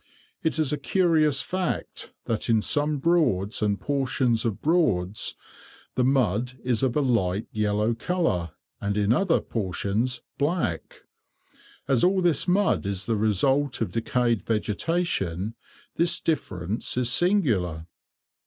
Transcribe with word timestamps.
It 0.41 0.57
is 0.57 0.73
a 0.73 0.79
curious 0.79 1.43
fact 1.43 2.11
that 2.25 2.49
in 2.49 2.63
some 2.63 2.97
Broads 2.97 3.61
and 3.61 3.79
portions 3.79 4.45
of 4.45 4.59
Broads, 4.59 5.35
the 5.93 6.03
mud 6.03 6.53
is 6.63 6.81
of 6.81 6.95
a 6.95 7.01
light 7.01 7.45
yellow 7.51 7.93
colour, 7.93 8.53
and 8.81 8.97
in 8.97 9.13
other 9.13 9.39
portions 9.39 10.23
black. 10.39 11.01
As 11.87 12.03
all 12.03 12.21
this 12.23 12.47
mud 12.47 12.83
is 12.87 13.05
the 13.05 13.15
result 13.15 13.79
of 13.79 13.91
decayed 13.91 14.43
vegetation, 14.43 15.53
this 15.97 16.19
difference 16.19 16.97
is 16.97 17.11
singular. 17.11 17.85